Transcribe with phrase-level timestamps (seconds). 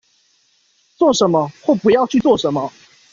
[0.97, 2.73] 做什麼或不要去做什麼